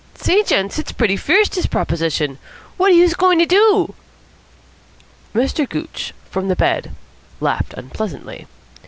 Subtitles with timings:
[0.15, 2.39] Say, gents, it's pretty fierce, dis proposition.
[2.75, 3.93] What are youse goin' to do?"
[5.35, 5.69] Mr.
[5.69, 6.95] Gooch, from the bed,
[7.39, 8.47] laughed unpleasantly.